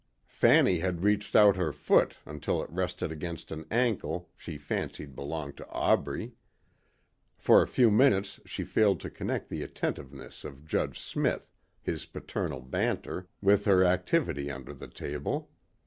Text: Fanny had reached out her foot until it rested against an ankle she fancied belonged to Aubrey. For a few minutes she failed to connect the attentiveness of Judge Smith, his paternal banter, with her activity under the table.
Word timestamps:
Fanny 0.25 0.79
had 0.79 1.03
reached 1.03 1.35
out 1.35 1.55
her 1.57 1.71
foot 1.71 2.17
until 2.25 2.63
it 2.63 2.71
rested 2.71 3.11
against 3.11 3.51
an 3.51 3.67
ankle 3.69 4.31
she 4.35 4.57
fancied 4.57 5.15
belonged 5.15 5.55
to 5.57 5.69
Aubrey. 5.69 6.33
For 7.37 7.61
a 7.61 7.67
few 7.67 7.91
minutes 7.91 8.39
she 8.43 8.63
failed 8.63 8.99
to 9.01 9.11
connect 9.11 9.47
the 9.49 9.61
attentiveness 9.61 10.43
of 10.43 10.65
Judge 10.65 10.99
Smith, 10.99 11.51
his 11.83 12.07
paternal 12.07 12.61
banter, 12.61 13.27
with 13.43 13.65
her 13.65 13.83
activity 13.83 14.49
under 14.49 14.73
the 14.73 14.87
table. 14.87 15.51